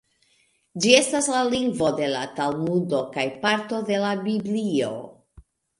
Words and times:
Ĝi 0.85 0.93
estas 0.99 1.27
la 1.33 1.43
lingvo 1.49 1.91
de 2.01 2.09
la 2.15 2.23
Talmudo 2.41 3.05
kaj 3.19 3.29
parto 3.45 3.87
de 3.93 4.05
la 4.07 4.19
Biblio. 4.27 4.95